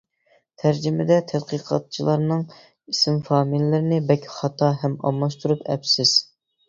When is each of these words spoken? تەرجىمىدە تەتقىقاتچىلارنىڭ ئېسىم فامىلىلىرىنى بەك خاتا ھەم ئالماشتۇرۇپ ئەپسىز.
تەرجىمىدە 0.61 1.17
تەتقىقاتچىلارنىڭ 1.31 2.41
ئېسىم 2.93 3.19
فامىلىلىرىنى 3.29 4.01
بەك 4.13 4.27
خاتا 4.39 4.71
ھەم 4.85 4.97
ئالماشتۇرۇپ 5.11 5.63
ئەپسىز. 5.75 6.17